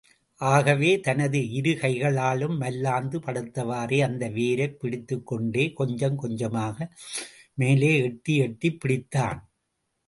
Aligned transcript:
ஆகவே, 0.35 0.99
தனது 0.99 1.39
இருகைகளாலும் 1.39 2.57
மல்லாந்து 2.57 3.19
படுத்தவாறே 3.19 4.01
அந்த 4.01 4.29
வேரைப் 4.29 4.79
பிடித்துக்கொண்டே 4.79 5.73
கொஞ்சம் 5.73 6.15
கொஞ்சமாக 6.15 6.89
மேலே 7.53 7.97
எட்டி 7.97 8.37
எட்டிப் 8.37 8.79
பிடித்தான். 8.85 9.39